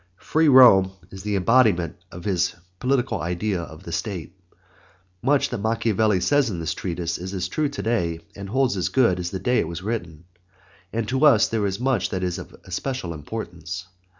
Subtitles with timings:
[0.17, 4.33] Free Rome is the embodiment of his political idea of the state.
[5.21, 8.89] Much that Machiavelli says in this treatise is as true to day and holds as
[8.89, 10.23] good as the day it was written.
[10.91, 13.85] And to us there is much that is of especial importance.